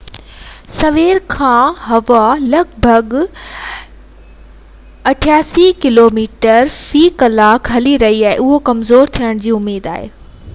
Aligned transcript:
اڄ 0.01 0.71
سوير 0.77 1.17
کان 1.33 1.73
ھوا 1.89 2.21
لڳ 2.53 2.67
ڀڳ 2.85 3.09
83 5.11 5.67
ڪلوميٽر 5.85 6.73
في 6.79 7.03
ڪلاڪ 7.21 7.71
هلي 7.75 7.95
رئي 8.07 8.19
هئي 8.23 8.41
۽ 8.41 8.49
اهو 8.49 8.59
ڪمزور 8.73 9.15
ٿيڻ 9.21 9.45
جي 9.47 9.57
اميد 9.61 9.93
هئي 9.95 10.11